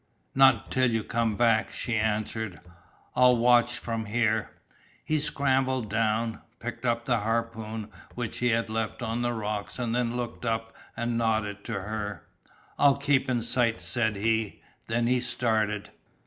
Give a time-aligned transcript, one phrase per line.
[0.33, 2.59] "Not till you come back," she answered.
[3.15, 4.49] "I'll watch you from here."
[5.05, 9.93] He scrambled down, picked up the harpoon which he had left on the rocks and
[9.93, 12.23] then looked up and nodded to her.
[12.79, 14.63] "I'll keep in sight," said he.
[14.87, 15.91] Then he started.